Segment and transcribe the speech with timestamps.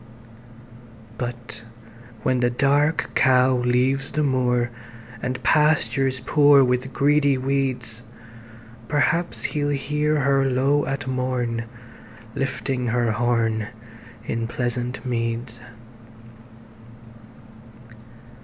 [1.19, 1.61] But
[2.23, 4.71] when the Dark Cow leaves the moor,
[5.21, 8.01] And pastures poor with greedy weeds,
[8.87, 11.65] Perhaps he'll hear her low at morn,
[12.33, 13.67] Lifting her horn
[14.25, 15.59] in pleasant meads.